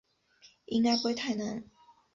[0.65, 1.63] 应该不会太难